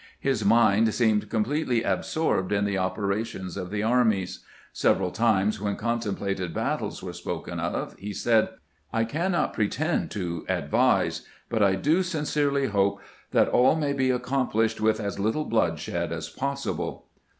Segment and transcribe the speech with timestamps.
[0.19, 4.39] His mind seemed completely absorbed in the operations of the armies.
[4.73, 8.49] Several times, when contemplated battles were spoken of, he said:"
[8.91, 14.81] I cannot pretend to advise, but I do sincerely hope that all may be accomplished
[14.81, 17.05] with as little bloodshed as possible."